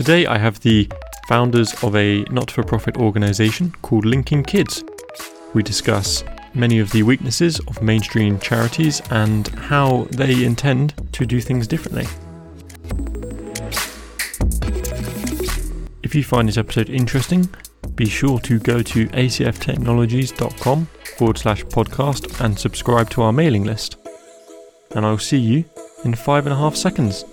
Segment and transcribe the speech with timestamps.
[0.00, 0.90] Today I have the
[1.28, 4.82] founders of a not for profit organisation called Linking Kids.
[5.52, 11.38] We discuss many of the weaknesses of mainstream charities and how they intend to do
[11.42, 12.06] things differently.
[16.02, 17.50] If you find this episode interesting,
[17.94, 20.86] be sure to go to acftechnologies.com
[21.18, 23.98] forward slash podcast and subscribe to our mailing list.
[24.92, 25.66] And I'll see you
[26.06, 27.26] in five and a half seconds.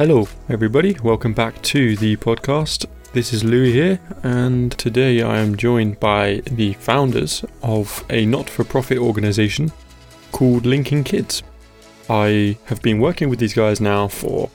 [0.00, 0.96] Hello, everybody.
[1.02, 2.86] Welcome back to the podcast.
[3.12, 8.48] This is Louis here, and today I am joined by the founders of a not
[8.48, 9.70] for profit organization
[10.32, 11.42] called Linking Kids.
[12.08, 14.48] I have been working with these guys now for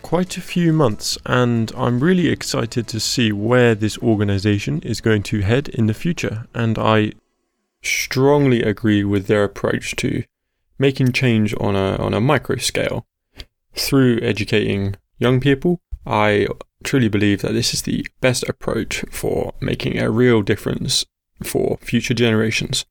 [0.00, 5.24] quite a few months, and I'm really excited to see where this organization is going
[5.24, 6.46] to head in the future.
[6.54, 7.12] And I
[7.82, 10.24] strongly agree with their approach to
[10.78, 13.04] making change on a, on a micro scale
[13.74, 16.48] through educating young people, I
[16.82, 21.04] truly believe that this is the best approach for making a real difference
[21.42, 22.84] for future generations.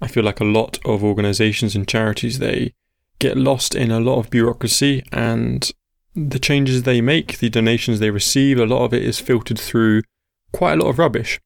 [0.00, 2.74] I feel like a lot of organizations and charities they
[3.18, 5.70] get lost in a lot of bureaucracy and
[6.14, 10.02] the changes they make, the donations they receive, a lot of it is filtered through
[10.52, 11.40] quite a lot of rubbish.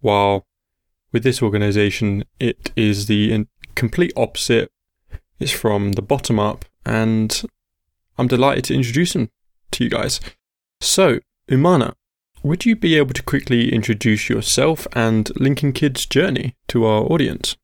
[0.00, 0.46] While
[1.12, 4.70] with this organization, it is the complete opposite.
[5.38, 7.42] It's from the bottom up, and
[8.18, 9.30] I'm delighted to introduce him
[9.72, 10.20] to you guys.
[10.80, 11.94] So, Umana,
[12.42, 17.56] would you be able to quickly introduce yourself and Linking Kids' journey to our audience?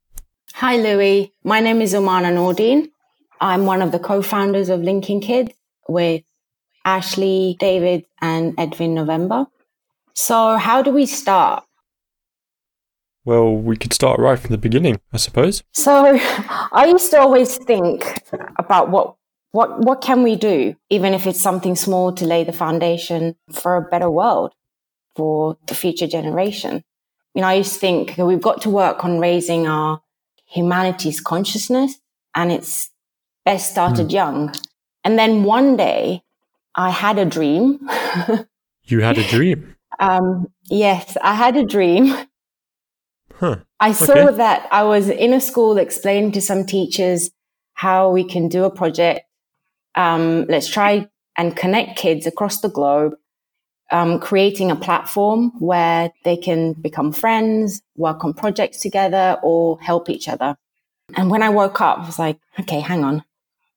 [0.55, 1.31] Hi, Louis.
[1.43, 2.89] My name is Umana Nordin.
[3.41, 5.53] I'm one of the co-founders of Linking Kids
[5.87, 6.23] with
[6.85, 9.47] Ashley, David, and Edwin November.
[10.13, 11.63] So, how do we start?
[13.25, 15.63] Well, we could start right from the beginning, I suppose.
[15.71, 16.19] So,
[16.71, 18.21] I used to always think
[18.59, 19.15] about what
[19.53, 23.77] what what can we do even if it's something small to lay the foundation for
[23.77, 24.51] a better world
[25.15, 26.83] for the future generation
[27.33, 30.01] you know i used to think we've got to work on raising our
[30.45, 31.99] humanity's consciousness
[32.35, 32.89] and it's
[33.45, 34.11] best started mm.
[34.11, 34.53] young
[35.03, 36.21] and then one day
[36.75, 37.79] i had a dream
[38.83, 42.15] you had a dream um, yes i had a dream
[43.35, 43.57] huh.
[43.79, 44.37] i saw okay.
[44.37, 47.29] that i was in a school explaining to some teachers
[47.75, 49.27] how we can do a project
[49.95, 53.15] um, let's try and connect kids across the globe,
[53.91, 60.09] um, creating a platform where they can become friends, work on projects together, or help
[60.09, 60.55] each other.
[61.15, 63.23] And when I woke up, I was like, okay, hang on,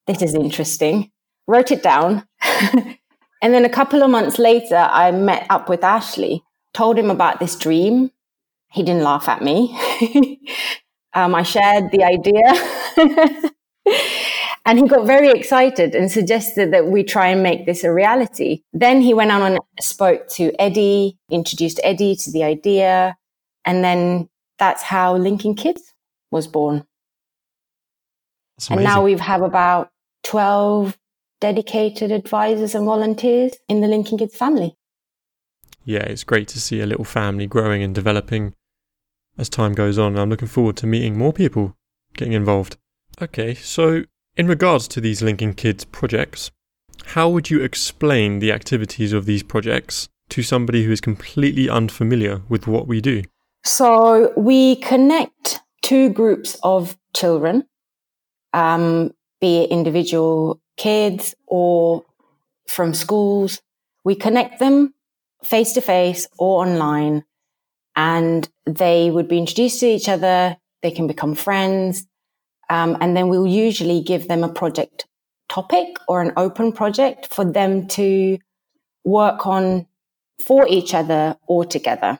[0.07, 1.11] this is interesting.
[1.45, 2.27] Wrote it down.
[2.41, 7.39] and then a couple of months later, I met up with Ashley, told him about
[7.39, 8.11] this dream.
[8.71, 9.77] He didn't laugh at me.
[11.13, 13.51] um, I shared the idea.
[14.67, 18.63] And he got very excited and suggested that we try and make this a reality.
[18.73, 23.15] Then he went on and spoke to Eddie, introduced Eddie to the idea.
[23.63, 24.27] And then
[24.59, 25.93] that's how Linking Kids
[26.31, 26.85] was born.
[28.69, 29.89] And now we have about
[30.23, 30.97] 12
[31.39, 34.75] dedicated advisors and volunteers in the Linking Kids family.
[35.85, 38.53] Yeah, it's great to see a little family growing and developing
[39.37, 40.17] as time goes on.
[40.17, 41.77] I'm looking forward to meeting more people
[42.17, 42.75] getting involved.
[43.21, 44.03] Okay, so
[44.37, 46.51] in regards to these Linking Kids projects,
[47.07, 52.41] how would you explain the activities of these projects to somebody who is completely unfamiliar
[52.47, 53.23] with what we do?
[53.63, 57.65] So we connect two groups of children,
[58.53, 59.11] um,
[59.41, 62.05] be it individual kids or
[62.67, 63.61] from schools.
[64.03, 64.93] We connect them
[65.43, 67.23] face to face or online
[67.95, 70.57] and they would be introduced to each other.
[70.83, 72.05] They can become friends.
[72.69, 75.05] Um, and then we'll usually give them a project
[75.49, 78.37] topic or an open project for them to
[79.05, 79.87] work on
[80.45, 82.19] for each other or together.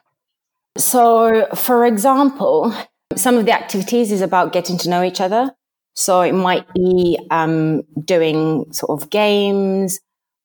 [0.76, 2.72] So, for example,
[3.16, 5.52] some of the activities is about getting to know each other.
[5.94, 10.00] So it might be um, doing sort of games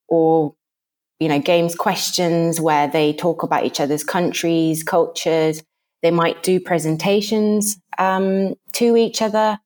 [0.07, 0.55] or,
[1.19, 5.61] you know, games questions where they talk about each other's countries, cultures.
[6.01, 9.59] They might do presentations um, to each other.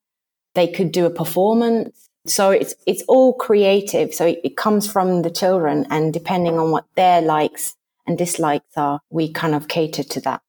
[0.57, 2.09] They could do a performance.
[2.25, 4.11] So it's, it's all creative.
[4.11, 7.75] So it, it comes from the children and depending on what their likes
[8.07, 10.41] and dislikes are, we kind of cater to that.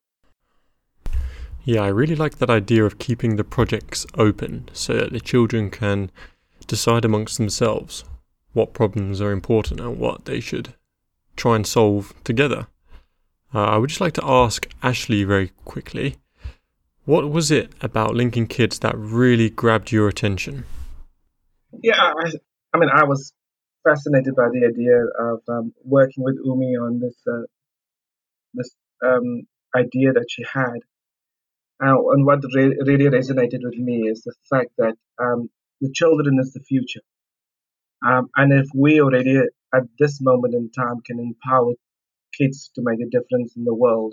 [1.62, 5.70] Yeah, I really like that idea of keeping the projects open so that the children
[5.70, 6.10] can
[6.66, 8.02] decide amongst themselves
[8.54, 10.72] what problems are important and what they should
[11.36, 12.68] try and solve together.
[13.54, 16.16] Uh, I would just like to ask Ashley very quickly
[17.08, 20.66] What was it about Linking Kids that really grabbed your attention?
[21.82, 22.32] Yeah, I,
[22.74, 23.32] I mean, I was
[23.82, 27.46] fascinated by the idea of um, working with Umi on this uh,
[28.52, 29.44] this um,
[29.74, 30.80] idea that she had.
[31.82, 35.48] Uh, and what re- really resonated with me is the fact that um,
[35.80, 37.00] the children is the future.
[38.06, 39.38] Um, and if we already
[39.74, 41.72] at this moment in time can empower
[42.36, 44.12] kids to make a difference in the world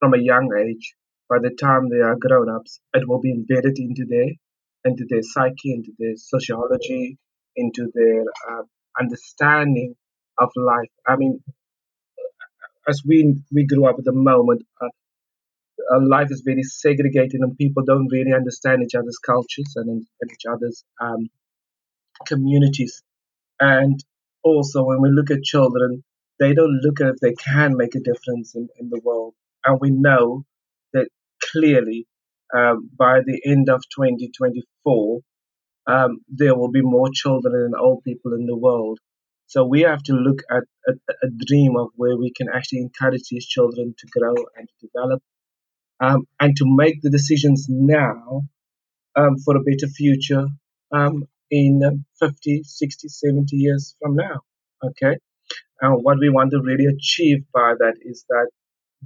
[0.00, 0.94] from a young age,
[1.28, 4.30] by the time they are grown ups, it will be embedded into their
[4.84, 7.18] into their psyche, into their sociology,
[7.56, 8.62] into their uh,
[8.98, 9.94] understanding
[10.38, 10.90] of life.
[11.06, 11.42] I mean,
[12.88, 14.88] as we we grew up at the moment, uh,
[15.92, 19.88] uh, life is very segregated, and people don't really understand each other's cultures and,
[20.20, 21.28] and each other's um,
[22.26, 23.02] communities.
[23.60, 24.02] And
[24.42, 26.04] also, when we look at children,
[26.38, 29.34] they don't look at if they can make a difference in, in the world.
[29.64, 30.44] And we know
[31.50, 32.06] clearly
[32.54, 35.20] um, by the end of 2024,
[35.86, 38.98] um, there will be more children and old people in the world.
[39.46, 43.46] So we have to look at a, dream of where we can actually encourage these
[43.46, 45.22] children to grow and to develop
[46.00, 48.42] um, and to make the decisions now
[49.16, 50.46] um, for a better future
[50.92, 54.40] um, in 50, 60, 70 years from now.
[54.84, 55.16] Okay.
[55.80, 58.48] And what we want to really achieve by that is that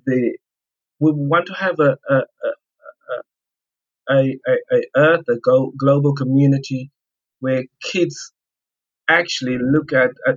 [0.06, 0.36] the
[1.02, 2.16] we want to have a, a,
[4.10, 4.16] a,
[4.50, 5.38] a, a earth, a
[5.78, 6.90] global community
[7.40, 8.32] where kids
[9.08, 10.36] actually look at, at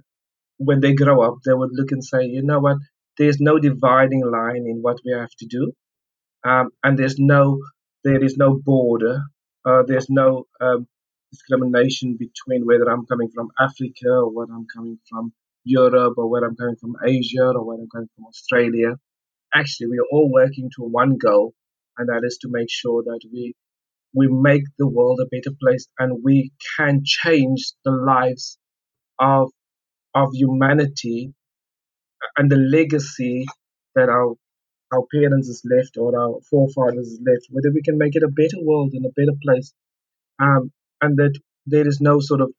[0.57, 2.77] when they grow up, they would look and say, you know what,
[3.17, 5.71] there's no dividing line in what we have to do,
[6.45, 7.59] um, and there's no
[8.03, 9.19] there is no border,
[9.65, 10.87] uh, there's no um,
[11.31, 15.33] discrimination between whether I'm coming from Africa or whether I'm coming from
[15.63, 18.95] Europe or whether I'm coming from Asia or whether I'm coming from Australia.
[19.55, 21.55] Actually, we are all working to one goal,
[21.97, 23.55] and that is to make sure that we
[24.13, 28.57] we make the world a better place and we can change the lives
[29.19, 29.51] of
[30.15, 31.33] of humanity
[32.37, 33.45] and the legacy
[33.95, 34.35] that our
[34.93, 38.29] our parents has left or our forefathers has left, whether we can make it a
[38.41, 39.73] better world and a better place,
[40.39, 40.71] um,
[41.01, 42.53] and that there is no sort of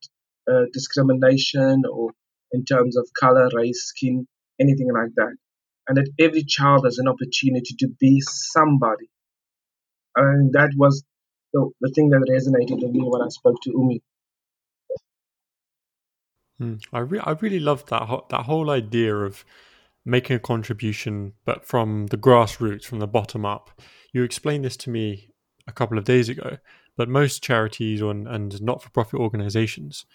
[0.51, 2.13] uh, discrimination or
[2.53, 4.27] in terms of color, race, skin,
[4.61, 5.35] anything like that,
[5.89, 9.09] and that every child has an opportunity to be somebody.
[10.17, 11.05] And that was
[11.53, 14.03] the, the thing that resonated with me when I spoke to Umi.
[16.61, 19.45] Mm, I re- I really loved that ho- that whole idea of
[20.05, 23.71] making a contribution, but from the grassroots, from the bottom up.
[24.13, 25.29] You explained this to me
[25.67, 26.59] a couple of days ago,
[26.97, 30.07] but most charities and, and not for profit organizations,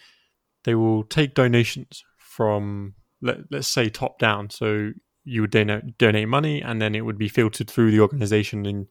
[0.63, 4.49] they will take donations from, let, let's say, top down.
[4.49, 4.91] So
[5.23, 8.87] you would donate, donate money and then it would be filtered through the organization and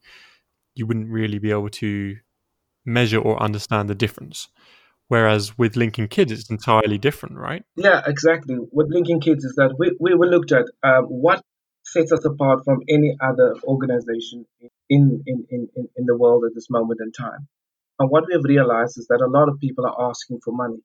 [0.75, 2.15] you wouldn't really be able to
[2.85, 4.47] measure or understand the difference.
[5.07, 7.63] Whereas with Linking Kids, it's entirely different, right?
[7.75, 8.55] Yeah, exactly.
[8.71, 11.41] With Linking Kids is that we, we, looked at um, what
[11.83, 14.45] sets us apart from any other organization
[14.89, 17.47] in, in, in, in the world at this moment in time.
[17.99, 20.79] And what we have realized is that a lot of people are asking for money.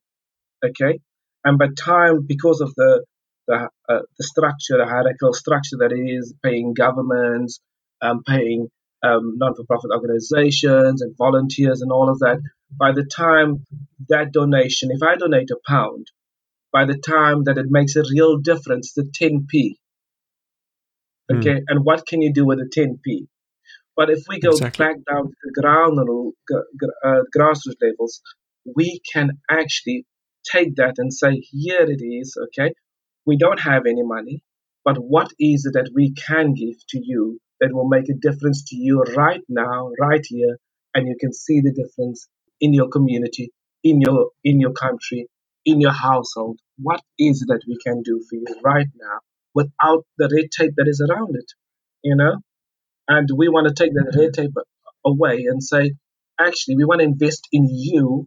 [0.65, 0.99] Okay?
[1.45, 3.05] And by time, because of the
[3.47, 7.61] the, uh, the structure, the hierarchical structure that it is, paying governments,
[8.03, 8.69] um, paying
[9.03, 12.39] um, non-for-profit organizations and volunteers and all of that,
[12.71, 13.65] by the time
[14.09, 16.07] that donation, if I donate a pound,
[16.73, 19.77] by the time that it makes a real difference, the 10p.
[21.31, 21.39] Hmm.
[21.39, 21.65] Okay, mm.
[21.69, 23.27] and what can you do with the 10p?
[23.97, 24.85] But if we go exactly.
[24.85, 28.21] back down to the ground level, uh, grassroots levels,
[28.75, 30.05] we can actually
[30.45, 32.75] take that and say, here it is, okay?
[33.27, 34.43] We don't have any money,
[34.85, 38.65] but what is it that we can give to you that will make a difference
[38.71, 40.59] to you right now, right here,
[40.95, 42.29] and you can see the difference
[42.61, 43.53] in your community,
[43.85, 45.29] in your in your country,
[45.67, 46.59] in your household.
[46.79, 49.19] What is it that we can do for you right now
[49.55, 51.53] without the red tape that is around it?
[52.03, 52.37] You know?
[53.09, 54.55] And we want to take that red tape
[55.05, 55.93] away and say,
[56.41, 58.27] actually, we want to invest in you,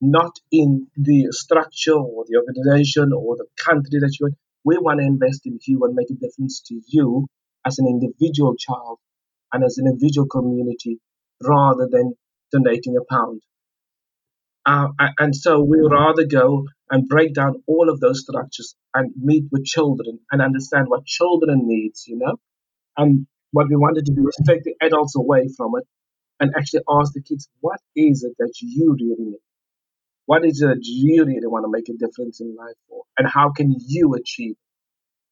[0.00, 4.36] not in the structure or the organization or the country that you're in.
[4.64, 7.26] We want to invest in you and make a difference to you
[7.66, 8.98] as an individual child
[9.52, 10.98] and as an individual community
[11.42, 12.14] rather than
[12.52, 13.42] donating a pound.
[14.66, 14.88] Uh,
[15.18, 19.64] and so we rather go and break down all of those structures and meet with
[19.64, 22.36] children and understand what children needs, you know.
[22.96, 25.86] And what we wanted to do is take the adults away from it
[26.38, 29.38] and actually ask the kids, what is it that you really need?
[30.30, 33.02] What is it that you really want to make a difference in life for?
[33.18, 34.54] And how can you achieve?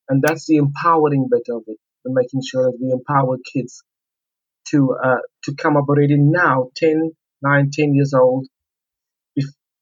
[0.09, 3.85] And that's the empowering bit of it, and making sure that we empower kids
[4.71, 7.13] to uh, to come up already now, 10,
[7.43, 8.49] 9, 10 years old,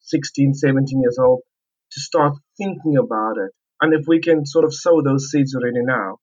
[0.01, 1.41] 16, 17 years old,
[1.93, 3.53] to start thinking about it.
[3.81, 6.19] And if we can sort of sow those seeds already now,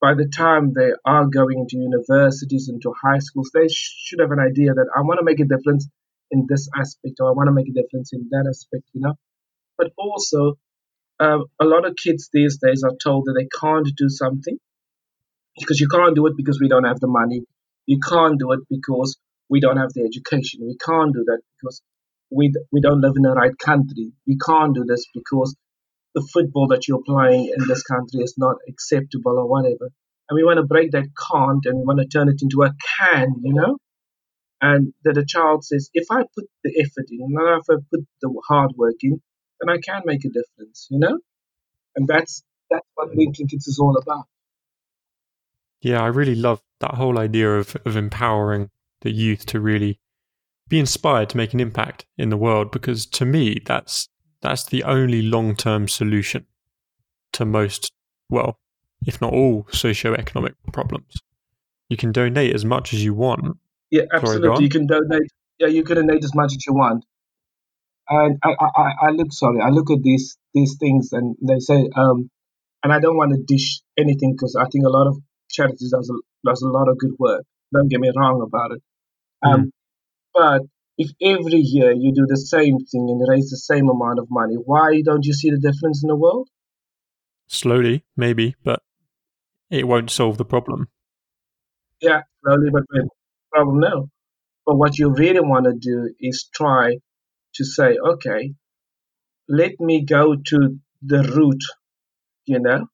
[0.00, 4.40] by the time they are going into universities, into high schools, they should have an
[4.40, 5.86] idea that I want to make a difference
[6.30, 9.14] in this aspect or I want to make a difference in that aspect, you know.
[9.76, 10.58] But also,
[11.20, 14.58] uh, a lot of kids these days are told that they can't do something
[15.58, 17.42] because you can't do it because we don't have the money.
[17.86, 19.18] You can't do it because
[19.48, 20.60] we don't have the education.
[20.66, 21.82] We can't do that because
[22.30, 24.12] we we don't live in the right country.
[24.26, 25.56] We can't do this because
[26.14, 29.90] the football that you're playing in this country is not acceptable or whatever.
[30.28, 32.74] And we want to break that can't and we want to turn it into a
[32.98, 33.78] can, you know?
[34.60, 38.04] And that a child says, if I put the effort in, and if I put
[38.20, 39.20] the hard work in,
[39.60, 41.18] then I can make a difference, you know?
[41.94, 44.26] And that's that's what Linking Kids is all about.
[45.80, 50.00] Yeah, I really love that whole idea of, of empowering the youth to really
[50.68, 54.08] be inspired to make an impact in the world because to me that's
[54.42, 56.46] that's the only long-term solution
[57.32, 57.92] to most
[58.28, 58.58] well
[59.06, 61.22] if not all socio-economic problems
[61.88, 63.56] you can donate as much as you want
[63.90, 67.04] yeah absolutely sorry, you can donate yeah you can donate as much as you want
[68.08, 71.88] and I, I, I look sorry i look at these these things and they say
[71.94, 72.30] um
[72.82, 75.18] and i don't want to dish anything because i think a lot of
[75.50, 76.14] charities does a,
[76.48, 78.82] does a lot of good work don't get me wrong about it
[79.42, 79.70] um, mm.
[80.34, 80.62] But
[80.96, 84.54] if every year you do the same thing and raise the same amount of money,
[84.54, 86.48] why don't you see the difference in the world?
[87.46, 88.82] Slowly, maybe, but
[89.70, 90.88] it won't solve the problem.
[92.00, 93.08] Yeah, slowly, but the
[93.58, 94.08] problem no.
[94.66, 96.98] But what you really want to do is try
[97.54, 98.54] to say, okay,
[99.48, 101.62] let me go to the root,
[102.46, 102.88] you know,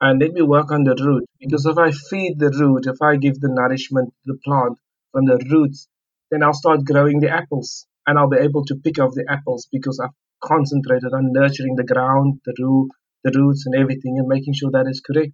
[0.00, 1.24] and let me work on the root.
[1.40, 4.78] Because if I feed the root, if I give the nourishment to the plant
[5.12, 5.88] from the roots,
[6.30, 9.68] then I'll start growing the apples and I'll be able to pick off the apples
[9.70, 12.90] because I've concentrated on nurturing the ground, the root,
[13.24, 15.32] the roots and everything and making sure that is correct.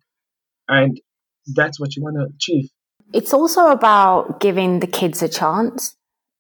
[0.69, 1.01] And
[1.47, 2.71] that's what you want to achieve.
[3.13, 5.97] It's also about giving the kids a chance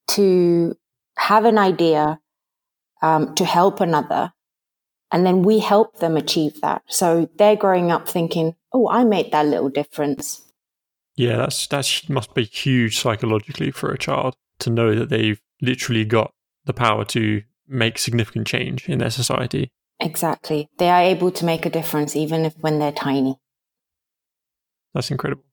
[0.08, 0.76] to
[1.16, 2.20] have an idea
[3.02, 4.32] um, to help another.
[5.10, 6.82] And then we help them achieve that.
[6.86, 10.42] So they're growing up thinking, oh, I made that little difference.
[11.16, 16.04] Yeah, that's that must be huge psychologically for a child to know that they've literally
[16.04, 16.32] got
[16.66, 19.70] the power to make significant change in their society.
[20.00, 20.68] Exactly.
[20.78, 23.36] They are able to make a difference even if when they're tiny.
[24.94, 25.44] That's incredible.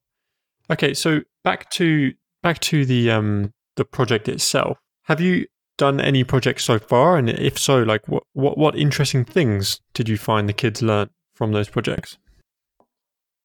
[0.70, 4.78] Okay, so back to back to the um the project itself.
[5.04, 5.46] Have you
[5.78, 10.08] done any projects so far and if so like what what what interesting things did
[10.08, 12.18] you find the kids learn from those projects?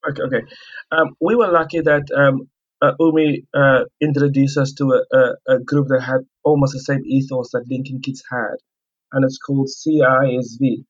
[0.10, 0.42] Okay, okay.
[0.92, 2.50] Um, we were lucky that um,
[2.82, 7.04] uh, Umi uh, introduced us to a, a, a, group that had almost the same
[7.06, 8.56] ethos that Linking Kids had,
[9.12, 10.84] and it's called CISV.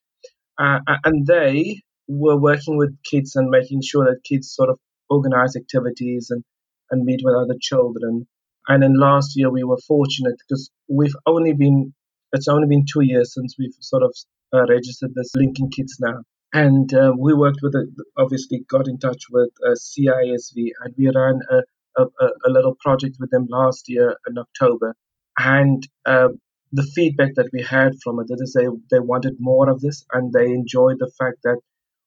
[0.58, 4.80] Uh, and they were working with kids and making sure that kids sort of
[5.16, 6.44] organize activities and,
[6.90, 8.28] and meet with other children.
[8.68, 11.94] And then last year we were fortunate because we've only been,
[12.34, 14.14] it's only been two years since we've sort of
[14.54, 16.22] uh, registered this Linking Kids now
[16.54, 17.88] and uh, we worked with a,
[18.18, 22.06] obviously got in touch with uh, CISV and we ran a, a,
[22.48, 24.96] a, little project with them last year in October,
[25.38, 26.30] and uh,
[26.72, 30.34] the feedback that we had from it is they they wanted more of this, and
[30.34, 31.60] they enjoyed the fact that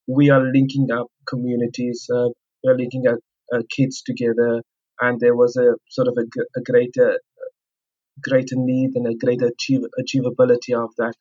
[0.06, 2.28] we are linking up communities, uh,
[2.68, 3.18] are linking up
[3.52, 4.62] uh, kids together,
[5.00, 6.24] and there was a sort of a,
[6.58, 7.18] a greater
[8.22, 11.14] greater need and a greater achieve, achievability of that.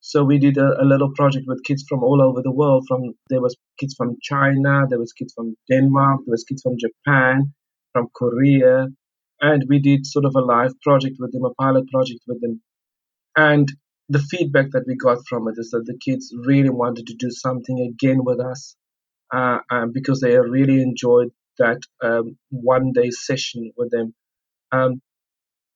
[0.00, 2.86] So we did a, a, little project with kids from all over the world.
[2.88, 6.76] From there was kids from China, there was kids from Denmark, there was kids from
[6.78, 7.52] Japan,
[7.92, 8.88] from Korea,
[9.40, 12.60] and we did sort of a live project with them, a pilot project with them.
[13.36, 13.70] And
[14.08, 17.30] the feedback that we got from it is that the kids really wanted to do
[17.30, 18.76] something again with us
[19.32, 24.14] uh, um, because they really enjoyed that um, one day session with them.
[24.70, 25.00] Um,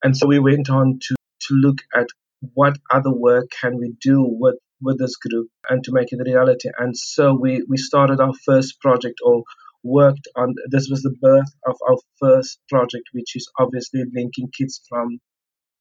[0.02, 2.06] and so we went on to, to look at
[2.54, 6.24] what other work can we do with with this group and to make it a
[6.24, 9.42] reality and so we we started our first project or
[9.82, 14.82] worked on this was the birth of our first project which is obviously linking kids
[14.88, 15.18] from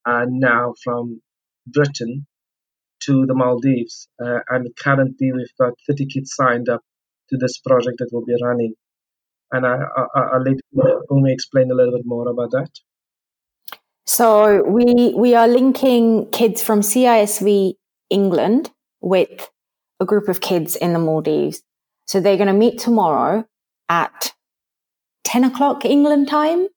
[0.06, 1.22] uh, now from
[1.68, 2.26] britain
[3.02, 6.82] to the maldives uh, and currently we've got 30 kids signed up
[7.30, 8.74] to this project that we'll be running
[9.52, 10.58] and I, I, i'll let
[11.12, 12.70] umi explain a little bit more about that
[14.06, 17.74] so we we are linking kids from CISV
[18.10, 19.50] England with
[20.00, 21.64] a group of kids in the Maldives.
[22.06, 23.46] So they're going to meet tomorrow
[23.90, 24.34] at
[25.24, 26.68] 10 o'clock England time.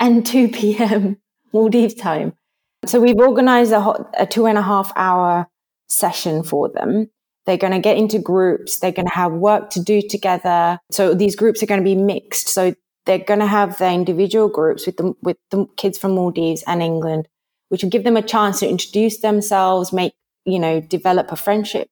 [0.00, 1.16] and 2 p.m.
[1.52, 2.34] Maldives time.
[2.84, 5.48] So we've organized a, hot, a two and a half hour
[5.88, 7.10] session for them.
[7.48, 8.78] They're going to get into groups.
[8.78, 10.78] They're going to have work to do together.
[10.90, 12.48] So these groups are going to be mixed.
[12.50, 12.74] So
[13.06, 16.82] they're going to have their individual groups with the, with the kids from Maldives and
[16.82, 17.26] England,
[17.70, 20.12] which will give them a chance to introduce themselves, make,
[20.44, 21.88] you know, develop a friendship.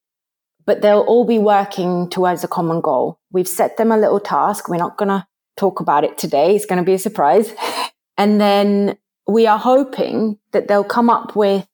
[0.67, 3.19] But they'll all be working towards a common goal.
[3.33, 4.69] We've set them a little task.
[4.69, 6.55] We're not going to talk about it today.
[6.55, 7.55] It's going to be a surprise.
[8.19, 11.67] and then we are hoping that they'll come up with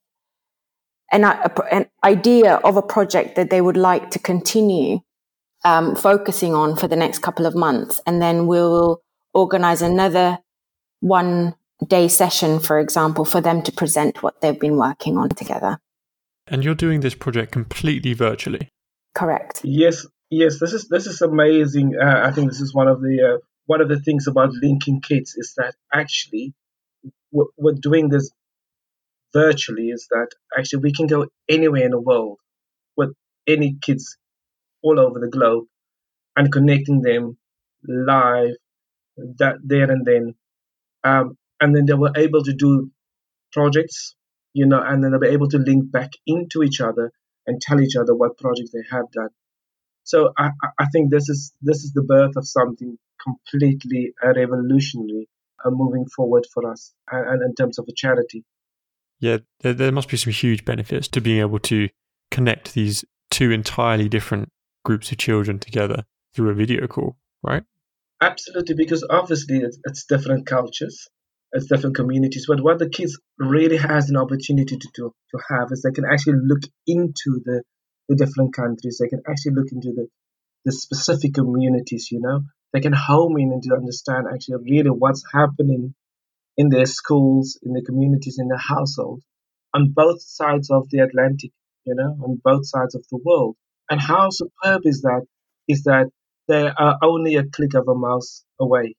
[1.12, 5.00] an, a, an idea of a project that they would like to continue
[5.64, 8.00] um, focusing on for the next couple of months.
[8.06, 9.02] And then we'll
[9.32, 10.38] organize another
[11.00, 11.54] one
[11.86, 15.78] day session, for example, for them to present what they've been working on together.
[16.46, 18.68] And you're doing this project completely virtually.
[19.14, 19.60] Correct.
[19.62, 20.58] Yes, yes.
[20.58, 21.94] This is this is amazing.
[22.00, 25.00] Uh, I think this is one of the uh, one of the things about linking
[25.00, 26.54] kids is that actually
[27.30, 28.30] we're, we're doing this
[29.32, 32.38] virtually is that actually we can go anywhere in the world
[32.96, 33.10] with
[33.46, 34.16] any kids
[34.82, 35.64] all over the globe
[36.36, 37.36] and connecting them
[37.86, 38.54] live
[39.38, 40.34] that there and then.
[41.04, 42.90] Um, and then they were able to do
[43.52, 44.14] projects
[44.54, 47.12] you know and then they'll be able to link back into each other
[47.46, 49.30] and tell each other what projects they have done.
[50.04, 55.28] So I, I think this is this is the birth of something completely revolutionary
[55.64, 58.44] uh, moving forward for us and, and in terms of a charity
[59.22, 61.88] yeah, there, there must be some huge benefits to being able to
[62.32, 64.48] connect these two entirely different
[64.84, 66.02] groups of children together
[66.34, 67.62] through a video call, right?
[68.20, 71.06] Absolutely, because obviously it's, it's different cultures,
[71.52, 72.46] it's different communities.
[72.48, 76.04] But what the kids really has an opportunity to do, to have is they can
[76.04, 77.62] actually look into the,
[78.08, 78.98] the different countries.
[79.00, 80.08] They can actually look into the,
[80.64, 82.40] the specific communities, you know.
[82.72, 85.94] They can home in and to understand actually really what's happening
[86.56, 89.22] in their schools, in their communities, in their household,
[89.74, 91.50] on both sides of the Atlantic,
[91.84, 93.56] you know, on both sides of the world.
[93.90, 95.26] And how superb is that?
[95.68, 96.10] Is that
[96.48, 98.96] they are only a click of a mouse away.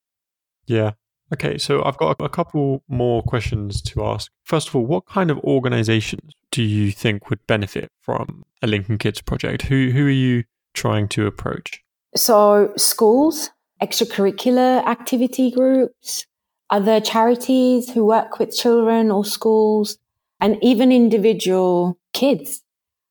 [0.65, 0.91] Yeah.
[1.33, 4.31] Okay, so I've got a couple more questions to ask.
[4.43, 8.97] First of all, what kind of organizations do you think would benefit from a Linking
[8.97, 9.63] Kids project?
[9.63, 11.83] Who who are you trying to approach?
[12.15, 13.49] So, schools,
[13.81, 16.27] extracurricular activity groups,
[16.69, 19.97] other charities who work with children or schools,
[20.39, 22.62] and even individual kids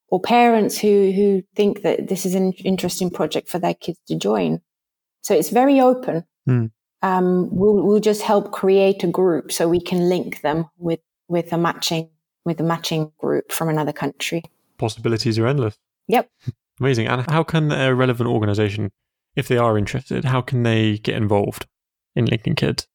[0.09, 4.15] or parents who, who think that this is an interesting project for their kids to
[4.15, 4.61] join.
[5.23, 6.25] So it's very open.
[6.47, 6.71] Mm.
[7.01, 11.51] Um, we'll, we'll just help create a group so we can link them with, with
[11.55, 12.11] a matching,
[12.45, 14.43] with a matching group from another country.
[14.77, 15.79] Possibilities are endless.
[16.09, 16.29] Yep.
[16.81, 17.07] Amazing.
[17.07, 18.93] And how can a relevant organization,
[19.35, 21.67] if they are interested, how can they get involved
[22.15, 22.87] in linking kids?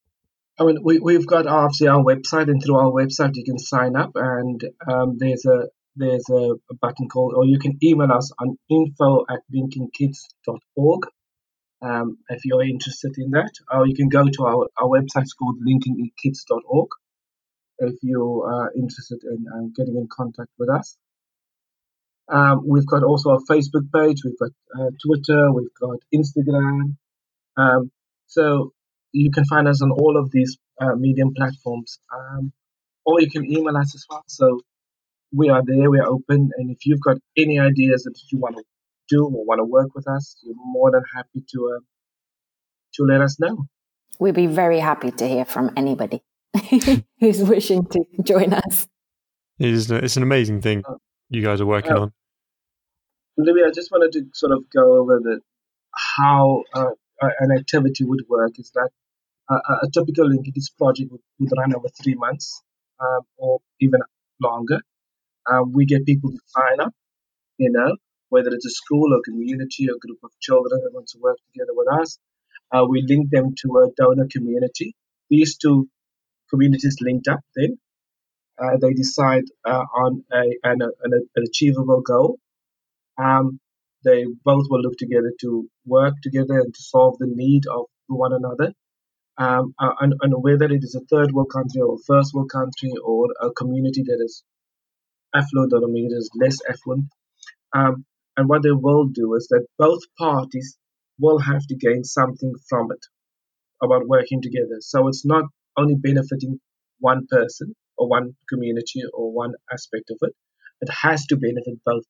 [0.59, 3.95] I mean, we, we've got obviously our website, and through our website you can sign
[3.95, 8.31] up, and um, there's a there's a, a, button called, or you can email us
[8.39, 11.01] on info at linkingkids.org
[11.81, 15.57] um, if you're interested in that, or you can go to our, our website called
[15.67, 16.89] linkingkids.org
[17.79, 20.97] if you are interested in um, getting in contact with us.
[22.29, 26.97] Um, we've got also a Facebook page, we've got uh, Twitter, we've got Instagram.
[27.55, 27.91] Um,
[28.25, 28.73] so
[29.11, 32.51] you can find us on all of these uh, medium platforms, um,
[33.05, 34.23] or you can email us as well.
[34.27, 34.59] So
[35.33, 38.57] we are there, we are open, and if you've got any ideas that you want
[38.57, 38.63] to
[39.09, 41.79] do or want to work with us, you're more than happy to uh,
[42.95, 43.65] to let us know.
[44.19, 46.23] We'd be very happy to hear from anybody
[47.19, 48.87] who's wishing to join us.
[49.59, 50.95] It is, it's an amazing thing uh,
[51.29, 52.13] you guys are working uh, on.
[53.37, 55.41] Louis, I just wanted to sort of go over the
[55.93, 56.89] how uh,
[57.21, 58.59] an activity would work.
[58.59, 58.89] Is that
[59.49, 62.61] a typical Linkage project would, would, run over three months
[62.99, 64.01] um, or even
[64.41, 64.81] longer.
[65.49, 66.93] Um, we get people to sign up,
[67.57, 67.95] you know,
[68.29, 71.71] whether it's a school or community or group of children that want to work together
[71.73, 72.19] with us.
[72.71, 74.93] Uh, we link them to a donor community.
[75.29, 75.87] These two
[76.49, 77.77] communities linked up then.
[78.59, 82.39] Uh, they decide uh, on a, an, an, an, achievable goal.
[83.17, 83.59] Um,
[84.07, 85.51] they both will look together to
[85.85, 88.73] work together and to solve the need of one another
[89.37, 92.91] um, uh, and, and, whether it is a third world country or first world country
[93.03, 94.43] or a community that is
[95.35, 97.05] affluent or community that is less affluent.
[97.73, 100.77] Um, and what they will do is that both parties
[101.19, 103.05] will have to gain something from it
[103.81, 104.77] about working together.
[104.79, 105.45] So it's not
[105.77, 106.59] only benefiting
[106.99, 110.33] one person or one community or one aspect of it,
[110.81, 112.05] it has to benefit both.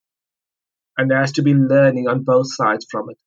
[0.97, 3.17] And there has to be learning on both sides from it.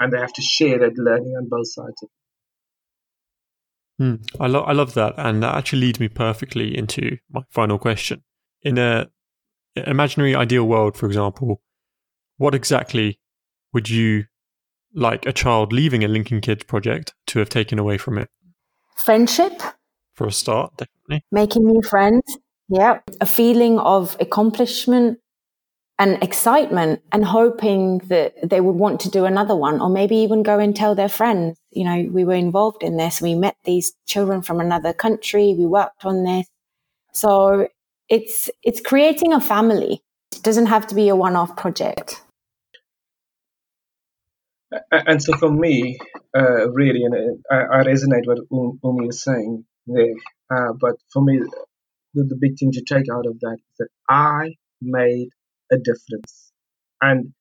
[0.00, 4.02] And they have to share that learning on both sides of it.
[4.02, 5.14] Mm, I, lo- I love that.
[5.16, 8.22] And that actually leads me perfectly into my final question.
[8.62, 9.08] In a
[9.76, 11.60] imaginary ideal world, for example,
[12.36, 13.20] what exactly
[13.72, 14.24] would you
[14.94, 18.28] like a child leaving a Linking Kids project to have taken away from it?
[18.96, 19.60] Friendship.
[20.14, 21.24] For a start, definitely.
[21.30, 22.38] Making new friends.
[22.68, 23.00] Yeah.
[23.20, 25.18] A feeling of accomplishment
[25.98, 30.42] and excitement and hoping that they would want to do another one or maybe even
[30.42, 31.58] go and tell their friends.
[31.70, 33.20] You know, we were involved in this.
[33.20, 35.54] We met these children from another country.
[35.58, 36.46] We worked on this.
[37.12, 37.68] So
[38.08, 40.02] it's, it's creating a family.
[40.34, 42.22] It doesn't have to be a one off project.
[44.90, 45.98] And so for me,
[46.36, 50.14] uh, really, and I, I, resonate with what Umi is saying there.
[50.50, 51.40] Uh, but for me,
[52.12, 55.30] the, the big thing to take out of that is that I made
[55.70, 56.52] a difference.
[57.00, 57.32] And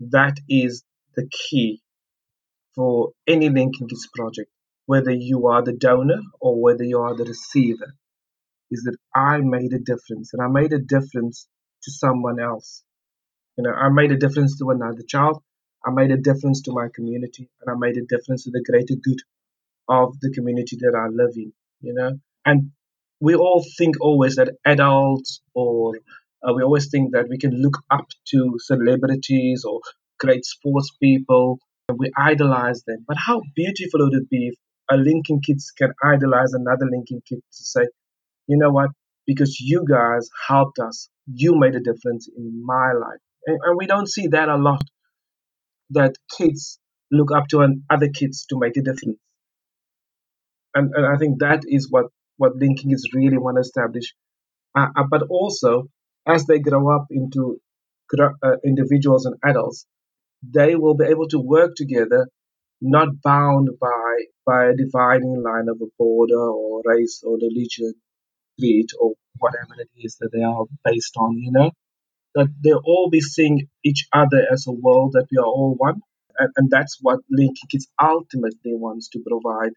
[0.00, 1.80] that is the key
[2.74, 4.50] for any Linking this project,
[4.86, 7.94] whether you are the donor or whether you are the receiver,
[8.70, 11.48] is that I made a difference and I made a difference
[11.84, 12.82] to someone else.
[13.56, 15.42] You know, I made a difference to another child,
[15.84, 18.94] I made a difference to my community, and I made a difference to the greater
[18.96, 19.20] good
[19.88, 22.18] of the community that I live in, you know.
[22.44, 22.72] And
[23.20, 25.94] we all think always that adults or
[26.46, 29.80] uh, we always think that we can look up to celebrities or
[30.18, 33.04] great sports people and we idolize them.
[33.06, 34.54] But how beautiful would it be if
[34.90, 37.82] a Linking Kids can idolize another Linking Kid to say,
[38.46, 38.90] you know what?
[39.26, 43.20] Because you guys helped us, you made a difference in my life.
[43.46, 44.82] And, and we don't see that a lot
[45.90, 46.78] that kids
[47.10, 49.18] look up to other kids to make a difference.
[50.74, 52.06] And, and I think that is what,
[52.36, 54.14] what Linking is really want to establish.
[54.76, 55.88] Uh, uh, but also,
[56.26, 57.60] as they grow up into
[58.20, 59.86] uh, individuals and adults,
[60.42, 62.28] they will be able to work together,
[62.80, 67.94] not bound by by a dividing line of a border or race or religion,
[68.58, 71.38] creed or whatever it is that they are based on.
[71.38, 71.70] You know,
[72.34, 76.00] that they'll all be seeing each other as a world that we are all one,
[76.38, 79.72] and, and that's what Linking Kids ultimately wants to provide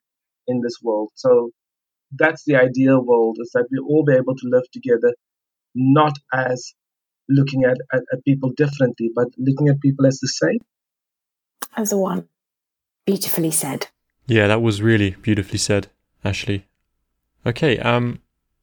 [0.48, 1.12] in this world.
[1.16, 1.52] So
[2.12, 5.14] that's the ideal world: is that we all be able to live together
[5.76, 6.74] not as
[7.28, 10.60] looking at, at, at people differently, but looking at people as the same.
[11.76, 12.28] As a one.
[13.06, 13.88] Beautifully said.
[14.28, 15.88] Yeah, that was really beautifully said,
[16.24, 16.68] Ashley.
[17.46, 18.22] Okay, um,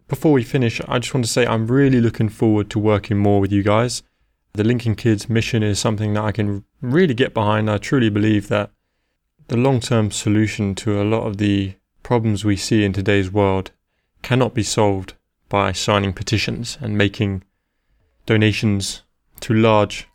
[0.09, 3.41] before we finish, I just want to say I'm really looking forward to working more
[3.41, 4.03] with you guys.
[4.53, 7.71] The Linking Kids mission is something that I can really get behind.
[7.71, 8.71] I truly believe that
[9.49, 13.73] the long term solution to a lot of the problems we see in today's world
[14.23, 15.15] cannot be solved
[15.49, 17.45] by signing petitions and making
[18.27, 19.03] donations
[19.41, 20.09] to large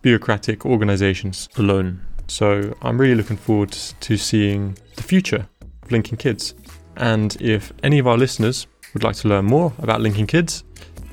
[0.00, 2.00] bureaucratic organizations alone.
[2.26, 5.48] So I'm really looking forward to seeing the future
[5.82, 6.54] of Linking Kids.
[6.96, 10.64] And if any of our listeners would like to learn more about Linking Kids,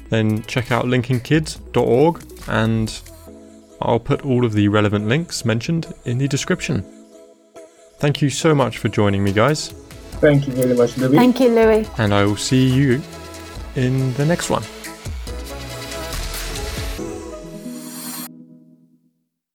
[0.10, 3.02] then check out linkingkids.org and
[3.82, 6.84] I'll put all of the relevant links mentioned in the description.
[8.00, 9.70] Thank you so much for joining me, guys.
[10.20, 11.16] Thank you very much, Louis.
[11.16, 11.88] Thank you, Louis.
[11.98, 13.02] And I will see you
[13.80, 14.64] in the next one.